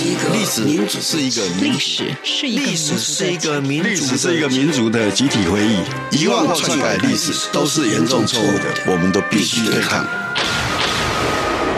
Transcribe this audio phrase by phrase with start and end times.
[0.00, 10.06] 是一个历史，民主是一个历史是一个历史是一个民历史是一个民族的集体回忆，遗忘或篡改历史都是严重错误的，我们都必须对抗。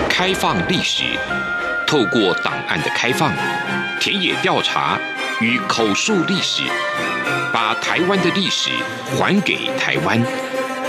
[0.09, 1.03] 开放历史，
[1.85, 3.35] 透过档案的开放、
[3.99, 4.97] 田野调查
[5.41, 6.63] 与口述历史，
[7.53, 8.71] 把台湾的历史
[9.19, 10.25] 还给台湾，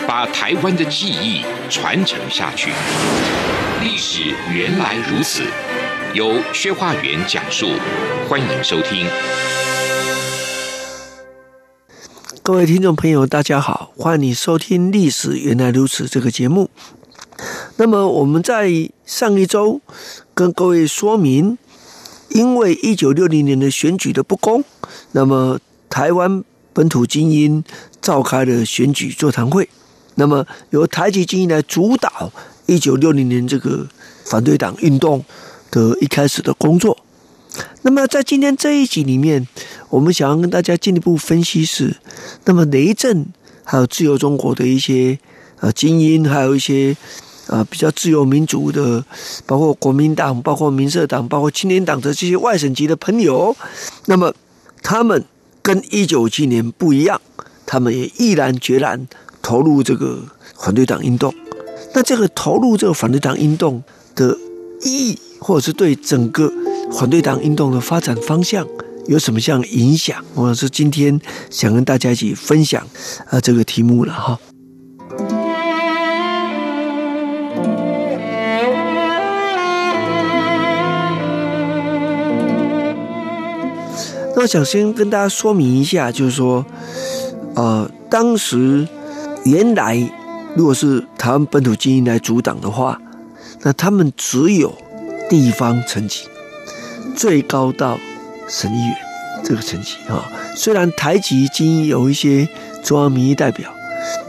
[0.07, 2.69] 把台湾的记忆传承下去。
[3.81, 4.21] 历史
[4.53, 5.41] 原来如此。
[6.13, 7.69] 由薛化元讲述，
[8.29, 9.07] 欢迎收听。
[12.43, 16.69] 各位听众朋友，大家好，欢迎收听《历史原来如此》这个节目。
[17.77, 19.81] 那么我们在上一周
[20.35, 21.57] 跟各位说明，
[22.29, 24.63] 因为一九六零年的选举的不公，
[25.13, 27.63] 那么台湾本土精英
[27.99, 29.67] 召开了选举座谈会，
[30.13, 32.31] 那么由台籍精英来主导
[32.67, 33.87] 一九六零年这个
[34.25, 35.25] 反对党运动。
[35.73, 36.95] 的一开始的工作，
[37.81, 39.47] 那么在今天这一集里面，
[39.89, 41.97] 我们想要跟大家进一步分析是，
[42.45, 43.25] 那么雷震
[43.63, 45.17] 还有自由中国的一些
[45.61, 46.95] 呃精英，还有一些
[47.47, 49.03] 呃比较自由民主的，
[49.47, 53.55] 包括国民党、包括民社党、包括青年党的这些外省籍的朋友，
[54.05, 54.31] 那么
[54.83, 55.25] 他们
[55.63, 57.19] 跟一九七年不一样，
[57.65, 59.07] 他们也毅然决然
[59.41, 60.19] 投入这个
[60.55, 61.33] 反对党运动。
[61.95, 63.83] 那这个投入这个反对党运动
[64.15, 64.37] 的
[64.83, 66.49] 意义，或者是对整个
[66.91, 68.65] 反对党运动的发展方向
[69.07, 70.23] 有什么样影响？
[70.33, 71.19] 我是今天
[71.49, 72.81] 想跟大家一起分享
[73.29, 74.39] 啊这个题目了哈。
[84.35, 86.65] 那我想先跟大家说明一下，就是说，
[87.55, 88.87] 呃，当时
[89.43, 90.09] 原来
[90.55, 92.99] 如果是台湾本土精英来组党的话，
[93.61, 94.73] 那他们只有。
[95.33, 96.27] 地方层级
[97.15, 97.99] 最高到
[98.47, 98.95] 省议员
[99.43, 102.47] 这个层级啊，虽然台籍精英有一些
[102.83, 103.67] 中央民意代表，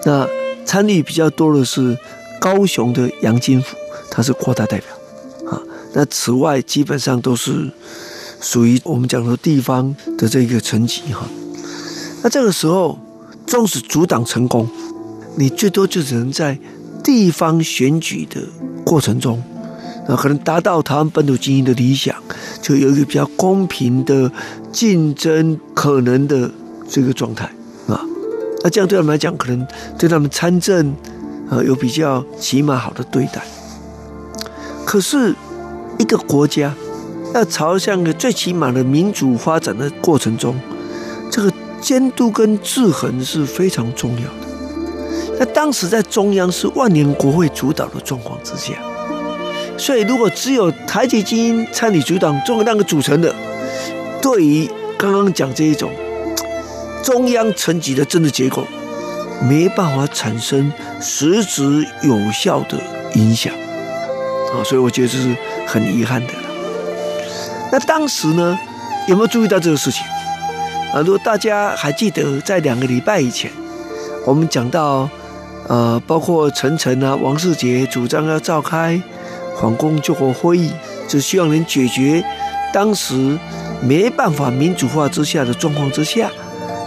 [0.06, 0.26] 那
[0.64, 1.94] 参与比较多的是
[2.40, 3.76] 高雄的杨金福，
[4.10, 5.60] 他是扩大代表啊。
[5.92, 7.70] 那此外基本上都是
[8.40, 11.28] 属于我们讲的地方的这个层级哈。
[12.22, 12.98] 那这个时候，
[13.46, 14.66] 纵使阻挡成功，
[15.36, 16.58] 你最多就只能在
[17.04, 18.40] 地方选举的
[18.86, 19.42] 过程中。
[20.06, 22.14] 那可能达到台湾本土精英的理想，
[22.60, 24.30] 就有一个比较公平的
[24.70, 26.50] 竞争可能的
[26.88, 27.46] 这个状态
[27.86, 28.00] 啊。
[28.62, 29.66] 那这样对他们来讲，可能
[29.98, 30.94] 对他们参政
[31.48, 33.42] 啊有比较起码好的对待。
[34.84, 35.34] 可是，
[35.98, 36.74] 一个国家
[37.34, 40.54] 要朝向个最起码的民主发展的过程中，
[41.30, 41.50] 这个
[41.80, 45.38] 监督跟制衡是非常重要的。
[45.38, 48.74] 那当时在中央是万年国会主导的状况之下。
[49.76, 53.34] 所以，如果只有台籍精英参与组党，中国那个组成的，
[54.22, 55.90] 对于刚刚讲这一种
[57.02, 58.66] 中央层级的政治结构，
[59.42, 62.78] 没办法产生实质有效的
[63.14, 63.52] 影响
[64.52, 65.36] 啊，所以我觉得这是
[65.66, 66.32] 很遗憾的。
[67.72, 68.58] 那当时呢，
[69.08, 70.02] 有没有注意到这个事情
[70.94, 71.00] 啊？
[71.00, 73.50] 如果大家还记得，在两个礼拜以前，
[74.24, 75.10] 我们讲到，
[75.68, 79.02] 呃，包括陈诚啊、王世杰主张要召开。
[79.60, 80.70] 反攻救国会议，
[81.08, 82.24] 只希望能解决
[82.72, 83.38] 当时
[83.82, 86.30] 没办法民主化之下的状况之下，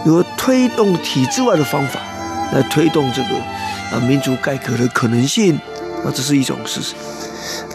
[0.04, 2.00] 如何推动体制外的方法
[2.52, 3.36] 来推动这个
[3.90, 5.54] 啊民主改革的可能性
[6.04, 6.94] 啊，这是一种事实。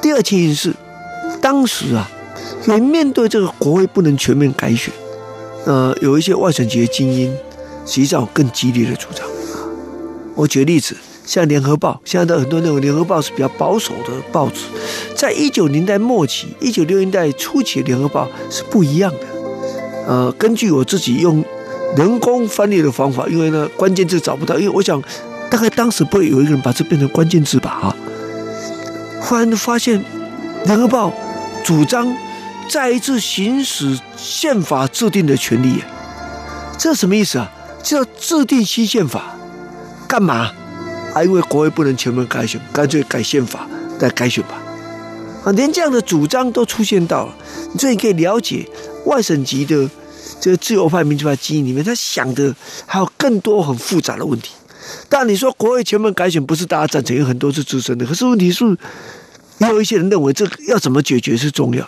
[0.02, 0.74] 第二情形是，
[1.42, 2.10] 当时啊，
[2.68, 4.94] 因为面对这个国会不能全面改选，
[5.66, 7.36] 呃，有一些外省籍的精英
[7.86, 9.26] 实际上更激烈的主张。
[10.36, 10.96] 我举个例子。
[11.26, 14.66] 像《联合报》，现在的很多认为《联合报》是比较保守的报纸，
[15.16, 19.20] 在一九年代末期、一九六零代初期，《联合报》是不一样的。
[20.06, 21.44] 呃，根据我自己用
[21.96, 25.02] 人工翻译的方法，因为呢关键字找不到，因为我想
[25.50, 27.70] 大概当时不会有一个人把这变成关键字吧？
[27.82, 27.96] 啊，
[29.22, 30.00] 忽然发现
[30.66, 31.10] 《联合报》
[31.64, 32.14] 主张
[32.68, 35.82] 再一次行使宪法制定的权利，
[36.78, 37.50] 这什么意思啊？
[37.82, 39.36] 叫制定新宪法，
[40.08, 40.52] 干嘛？
[41.14, 43.70] 还因为国会不能全面改选，干脆改宪法
[44.00, 44.60] 再改选吧。
[45.46, 47.36] 啊，连这样的主张都出现到了，
[47.78, 48.68] 所以你可以了解
[49.06, 49.90] 外省籍的
[50.40, 52.56] 这个自由派、民主派基因里面，他想的
[52.86, 54.52] 还有更多很复杂的问题。
[55.08, 58.66] 但你说国会全面改选不是大家赞成，有很多是支持的，可是问题是，
[59.60, 61.88] 也有一些人认为这个要怎么解决是重要。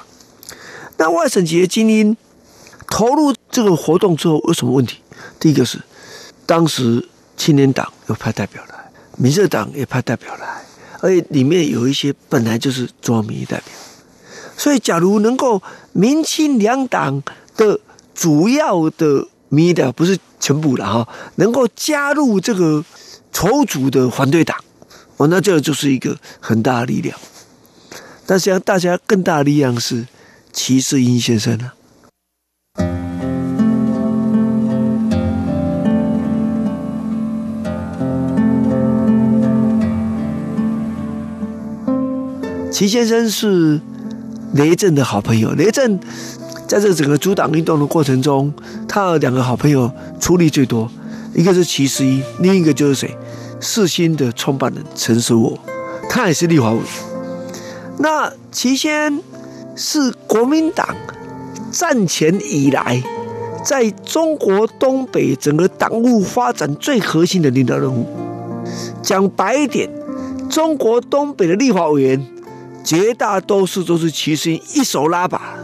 [0.98, 2.16] 那外省籍的精英
[2.88, 4.98] 投入这个活动之后有什么问题？
[5.39, 5.80] 第一个是
[6.45, 8.75] 当时青年党有派代表的。
[9.18, 10.64] 民社党也派代表来，
[11.02, 13.66] 而且里面有一些本来就是中央民意代表，
[14.58, 15.62] 所以，假如能够
[15.94, 17.22] 民清两党
[17.56, 17.80] 的
[18.14, 22.84] 主要的民意代表不是全部了哈，能够加入这个
[23.32, 24.58] 筹组的反对党，
[25.18, 27.18] 哦，那这就是一个很大的力量。
[28.26, 30.08] 但是，大家更大的力量是
[30.52, 31.75] 齐世英先生啊。
[42.75, 43.80] 齐先生是
[44.54, 45.54] 雷震的好朋友。
[45.54, 45.98] 雷震
[46.68, 48.54] 在这整个组党运动的过程中，
[48.86, 49.89] 他有两个好朋友
[50.19, 50.92] 出力最多，
[51.33, 53.18] 一个是齐十一，另一个就是谁？
[53.62, 55.57] 世新的创办人陈舍我，
[56.10, 56.80] 他也是立法委。
[58.00, 59.22] 那齐先
[59.77, 60.86] 是国民党
[61.72, 63.01] 战前以来
[63.63, 68.06] 在中国东北整个党务发展最核心的领导人物。
[69.01, 69.89] 讲白一点，
[70.50, 72.35] 中国东北的立法委员。
[72.86, 75.56] 绝大多数都是齐世英一手拉把，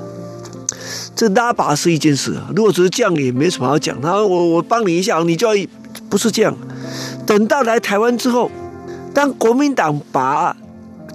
[1.15, 2.49] 这拉把是一件事啊。
[2.55, 4.01] 如果只是这样，也没什么好讲。
[4.01, 5.67] 他说我我帮你一下，你就要
[6.09, 6.57] 不是这样。
[7.27, 8.49] 等到来台湾之后，
[9.13, 10.57] 当国民党把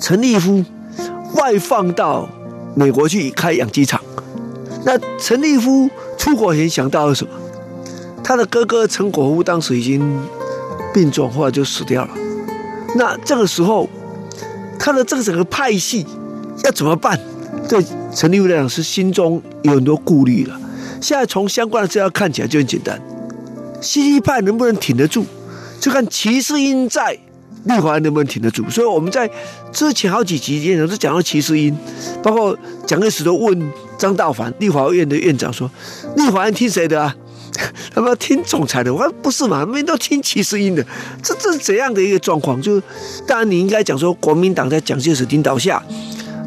[0.01, 0.65] 陈立夫
[1.35, 2.29] 外放到
[2.77, 4.01] 美国去开养鸡场，
[4.85, 7.31] 那陈立夫出国前想到了什么？
[8.23, 10.23] 他的哥哥陈果夫当时已经
[10.95, 12.11] 病重，后来就死掉了。
[12.95, 13.89] 那这个时候。
[14.79, 16.07] 看了这个整个派系
[16.65, 17.19] 要怎么办？
[17.69, 17.85] 对
[18.15, 20.61] 陈立夫来讲是心中有很多顾虑了。
[21.01, 23.01] 现在从相关的资料看起来就很简单，
[23.81, 25.25] 西西派能不能挺得住，
[25.81, 27.19] 就看齐世英在
[27.65, 28.69] 立法院能不能挺得住。
[28.71, 29.29] 所以我们在
[29.73, 31.77] 之前好几集里面都讲到齐世英，
[32.23, 32.57] 包括
[32.87, 35.71] 蒋介石都问张道藩立法院的院长说
[36.17, 37.15] ：“立法院听谁的啊？”
[38.07, 39.65] 们要听总裁的，我说不是嘛？
[39.65, 40.87] 他们都听齐世英的，
[41.23, 42.61] 这这是怎样的一个状况？
[42.63, 42.83] 就是
[43.27, 45.83] 当然你应该讲说，国民党在蒋介石领导下，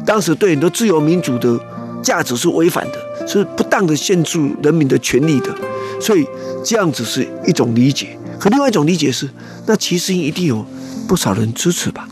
[0.06, 1.60] 当时对很多自由民主的
[2.02, 5.54] 价值是违反的，是不当的限制人民的权利的，
[6.00, 6.26] 所以
[6.64, 8.18] 这样子是一种理解。
[8.38, 9.28] 可另外一种理解是，
[9.66, 10.64] 那齐世英一定有
[11.06, 12.08] 不少人支持吧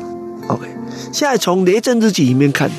[0.49, 0.67] ？OK，
[1.11, 2.71] 现在从雷震日记里面看，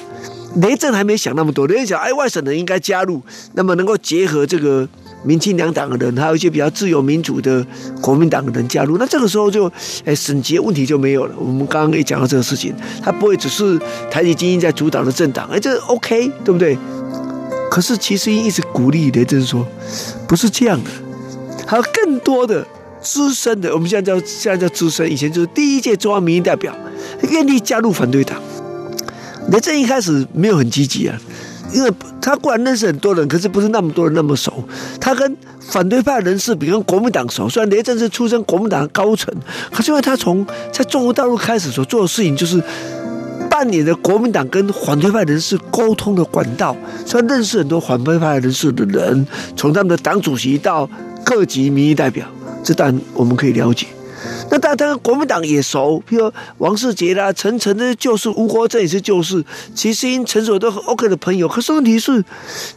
[0.58, 3.24] 雷震还没想那么多，雷震想，哎，外省人应该加入，
[3.54, 4.88] 那么能够结合这个。
[5.24, 7.66] 民亲两党的人，还有一些比较自由民主的
[8.02, 9.72] 国民党的人加入，那这个时候就，
[10.06, 11.36] 哎，省籍问题就没有了。
[11.38, 12.74] 我们刚刚也讲到这个事情，
[13.04, 13.80] 他不会只是
[14.10, 16.78] 台籍精英在主导的政党，哎，这 OK，对不对？
[17.70, 19.66] 可是其实一直鼓励雷震说，
[20.28, 20.90] 不是这样的，
[21.68, 22.66] 还有更多的
[23.02, 26.76] 资深的，我们现在叫现在叫资深，以前就是第一届中央民意代表，
[27.30, 28.42] 愿意加入反对党。
[29.52, 31.20] 雷震一开始没有很积极啊。
[31.72, 34.64] 因为他固然认识很多人，可是不是那么多人那么熟。
[35.00, 37.48] 他跟反对派人士比，跟国民党熟。
[37.48, 39.34] 虽然雷震是出身国民党的高层，
[39.72, 42.62] 可是因为他从在中国大陆开始所做的事情，就是
[43.50, 46.76] 扮演着国民党跟反对派人士沟通的管道，
[47.06, 50.90] 所以认识很多反对派人士的人，从他们的党主席到
[51.24, 52.26] 各级民意代表，
[52.64, 53.86] 这当然我们可以了解。
[54.52, 59.44] 那当然，他跟国民党也熟，比如王世杰啦、陈诚的旧识，吴国正也是旧识，
[59.76, 61.48] 齐世英、陈守都很 OK 的朋友。
[61.48, 62.24] 可是问题是，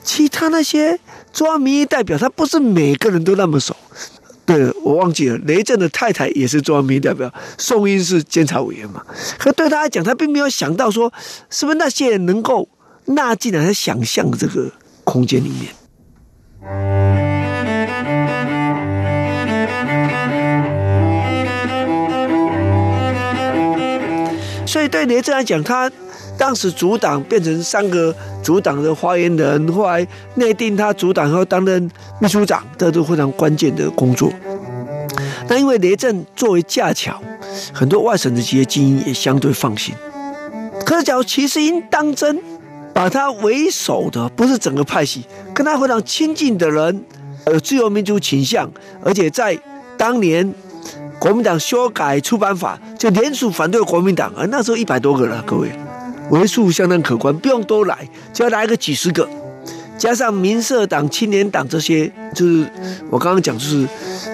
[0.04, 0.98] 其他那些
[1.32, 3.74] 中央民意代表，他不是每个人都那么熟。
[4.44, 9.02] 对，我忘记了，雷震的太太也是中央民意代表，宋英是监察委员嘛。
[9.38, 11.12] 可对他来讲，他并没有想到说，
[11.48, 12.68] 是不是那些人能够
[13.06, 14.70] 纳进来他想象的这个
[15.04, 15.72] 空间里面。
[24.82, 25.88] 所以对雷震来讲，他
[26.36, 28.12] 当时主党变成三个
[28.42, 31.88] 主党的发言人，后来内定他主党后担任
[32.20, 34.28] 秘书长，这都非常关键的工作。
[35.48, 37.22] 那因为雷震作为架桥，
[37.72, 39.94] 很多外省的企业精英也相对放心。
[40.84, 42.36] 可是，假如齐世英当真
[42.92, 45.24] 把他为首的不是整个派系，
[45.54, 47.04] 跟他非常亲近的人，
[47.46, 48.68] 有自由民主倾向，
[49.04, 49.56] 而且在
[49.96, 50.52] 当年。
[51.22, 55.70] 国民党修改出版法，就联署反对国民党，而那时候一百多个了，各位，
[56.30, 57.96] 为数相当可观，不用多来，
[58.32, 59.28] 只要来个几十个，
[59.96, 62.66] 加上民社党、青年党这些，就是
[63.08, 63.86] 我刚刚讲，就是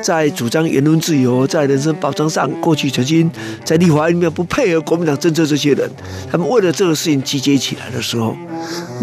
[0.03, 3.31] 在主张言论自由、在人身保障上，过去曾经
[3.67, 5.91] 在立法院里面不配合国民党政策这些人，
[6.33, 8.35] 他们为了这个事情集结起来的时候，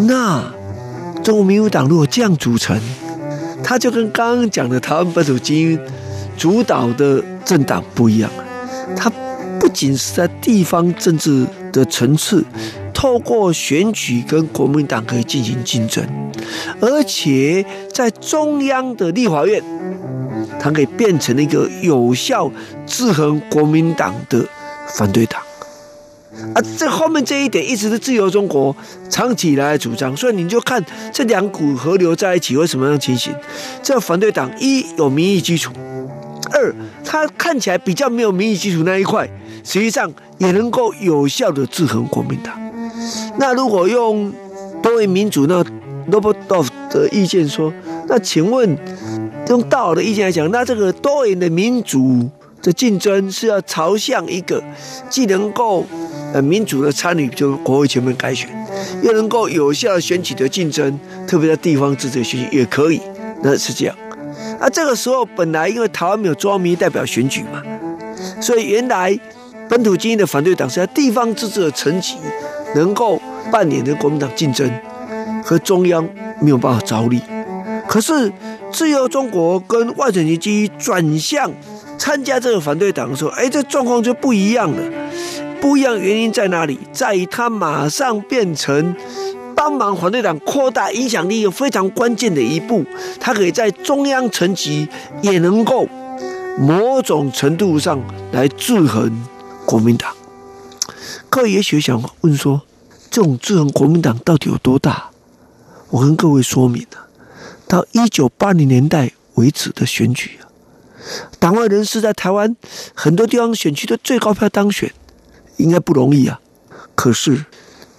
[0.07, 0.43] 那
[1.23, 2.81] 中国民主党如果这样组成，
[3.63, 5.79] 他就跟刚刚讲的台湾本土精英
[6.37, 7.23] 主导的。
[7.45, 8.31] 政党不一样，
[8.97, 9.07] 它
[9.59, 12.43] 不仅是在地方政治的层次，
[12.91, 16.03] 透过选举跟国民党可以进行竞争，
[16.81, 17.63] 而且
[17.93, 19.63] 在中央的立法院，
[20.59, 22.51] 它可以变成一个有效
[22.87, 24.43] 制衡国民党的
[24.87, 25.39] 反对党。
[26.55, 28.75] 啊，这后面这一点一直是自由中国
[29.07, 33.31] 长期以来主张，所以你就看这两股河流在一起会什么样情形？
[33.83, 35.71] 这反对党一有民意基础，
[36.55, 39.29] 二他看起来比较没有民意基础那一块，
[39.63, 42.57] 实际上也能够有效的制衡国民党。
[43.37, 44.31] 那如果用
[44.81, 45.63] 多元民主那
[46.07, 47.71] 罗伯多夫的意见说，
[48.07, 48.77] 那请问
[49.49, 52.29] 用道尔的意见来讲，那这个多元的民主
[52.61, 54.63] 的竞争是要朝向一个
[55.09, 55.85] 既能够
[56.33, 58.49] 呃民主的参与，就国会全面改选，
[59.03, 63.01] 又能够有效选举的竞争，特别在地方自治选举也可以，
[63.43, 63.95] 那是这样。
[64.59, 67.61] 啊，这个时候本来因为台湾没有中央民意代表选举嘛，
[68.41, 69.17] 所以原来
[69.69, 72.15] 本土精英的反对党是在地方自治的层级
[72.73, 73.21] 能够
[73.51, 74.69] 扮演的国民党竞争，
[75.43, 76.07] 和中央
[76.39, 77.21] 没有办法招力。
[77.87, 78.31] 可是
[78.71, 81.51] 自由中国跟外省籍精英转向
[81.97, 84.81] 参加这个反对党的时候，哎，这状况就不一样了。
[85.61, 86.79] 不一样原因在哪里？
[86.91, 88.95] 在于他马上变成
[89.65, 92.85] 帮忙反对党扩大影响力一个非常关键的一步。
[93.19, 94.87] 他可以在中央层级
[95.23, 95.87] 也能够
[96.59, 97.99] 某种程度上
[98.31, 99.25] 来制衡
[99.65, 100.13] 国民党。
[101.31, 102.61] 各位也许想问说，
[103.09, 105.09] 这种制衡国民党到底有多大？
[105.89, 107.07] 我跟各位说明了，
[107.67, 110.45] 到一九八零年代为止的选举啊，
[111.39, 112.55] 党外人士在台湾
[112.93, 114.93] 很多地方选区的最高票当选，
[115.57, 116.39] 应该不容易啊。
[116.93, 117.45] 可是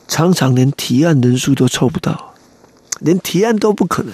[0.09, 2.35] 常常连提案人数都凑不到，
[3.01, 4.13] 连提案都不可能。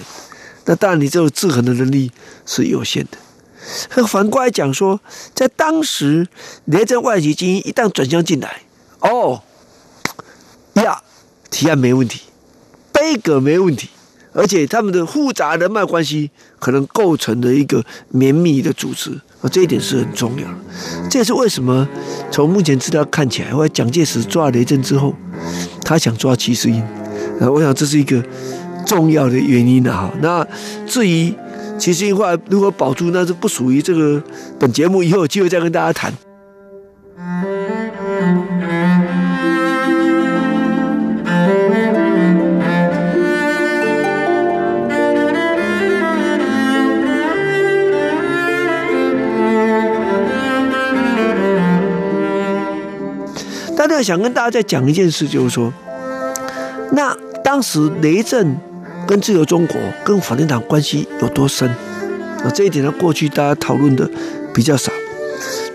[0.65, 2.11] 那当然，你这种制衡的能力
[2.45, 4.05] 是有限的。
[4.07, 4.99] 反过来讲说，
[5.33, 6.27] 在当时
[6.65, 8.61] 连这外籍精英一旦转向进来，
[8.99, 9.41] 哦
[10.73, 11.01] 呀，
[11.49, 12.21] 提案没问题。
[12.93, 13.89] 这个没问题，
[14.31, 20.55] 而且他们的复杂人脉关系可能构成了一个绵密的组织，啊，这一点是很重要的。
[21.09, 21.87] 这也是为什么
[22.31, 25.13] 从目前资料看起来，后来蒋介石抓雷震之后，
[25.83, 26.81] 他想抓七十英，
[27.39, 28.23] 啊，我想这是一个
[28.85, 30.09] 重要的原因啊。
[30.21, 30.47] 那
[30.87, 31.33] 至于
[31.77, 34.23] 七十英后来如何保住，那是不属于这个
[34.57, 36.13] 本节目，以后有机会再跟大家谈。
[54.03, 55.73] 想跟大家再讲一件事，就是说，
[56.91, 58.57] 那当时雷震
[59.07, 62.51] 跟自由中国跟反对党关系有多深啊？
[62.53, 64.09] 这一点呢，过去大家讨论的
[64.53, 64.91] 比较少。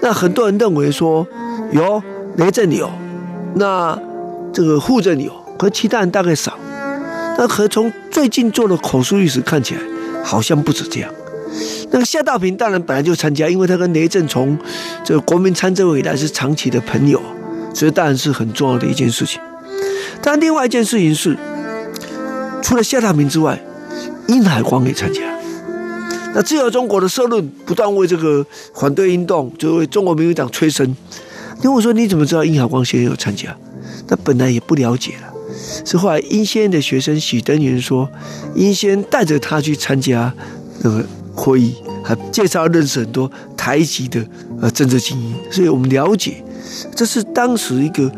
[0.00, 1.26] 那很多人认为说
[1.72, 2.02] 有
[2.36, 2.90] 雷震有，
[3.54, 3.98] 那
[4.52, 6.58] 这个傅震有，可其他人大概少。
[7.36, 9.80] 那可从最近做的口述历史看起来，
[10.24, 11.10] 好像不止这样。
[11.90, 14.58] 那个夏道平当然本来就参加，因为他跟雷震从
[15.04, 17.20] 这个国民参政委以来是长期的朋友。
[17.78, 19.40] 这当然是很重要的一件事情，
[20.20, 21.38] 但另外一件事情是，
[22.60, 23.62] 除了夏大明之外，
[24.26, 25.20] 殷海光也参加。
[26.34, 28.44] 那自由中国的社论不断为这个
[28.74, 30.84] 反对运动，就为中国民主党催生。
[31.62, 33.56] 因为我说你怎么知道殷海光先生有参加？
[34.08, 35.32] 那本来也不了解了，
[35.84, 38.10] 是后来殷先生的学生许登元说，
[38.56, 40.34] 殷先带着他去参加
[40.80, 44.26] 那个会议，还介绍认识很多台籍的
[44.60, 46.42] 呃政治精英，所以我们了解。
[46.94, 48.10] 这是当时一个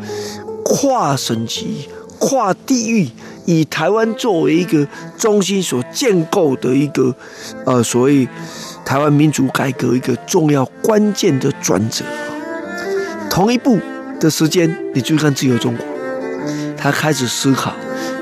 [0.63, 1.87] 跨省级、
[2.19, 3.09] 跨地域，
[3.45, 7.13] 以台湾作为一个中心所建构的一个
[7.65, 8.27] 呃，所谓
[8.85, 12.05] 台湾民主改革一个重要关键的转折。
[13.29, 13.79] 同一步
[14.19, 15.85] 的时间，你注意看自由中国，
[16.77, 17.73] 他开始思考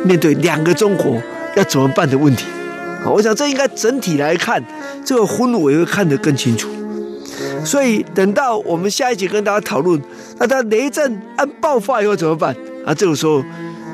[0.04, 1.22] 面对两个中国
[1.56, 2.46] 要怎么办的问题。
[3.06, 4.64] 我想这应该整体来看，
[5.04, 6.70] 这个氛围会看得更清楚。
[7.66, 10.02] 所以等到我们下一集跟大家讨论，
[10.40, 12.56] 那他雷震案爆发以后怎么办？
[12.86, 13.44] 啊，这个时候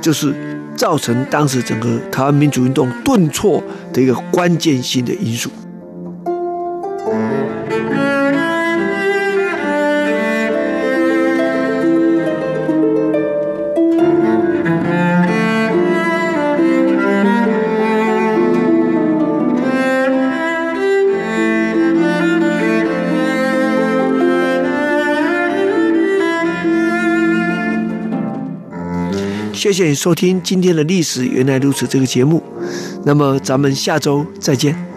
[0.02, 0.34] 就是
[0.76, 5.50] 造成当时整个台湾民主运动顿挫的一个关键性的因素。
[29.56, 32.44] 谢谢你收听今天的历史原来如此这个节目，
[33.06, 34.95] 那么咱们下周再见。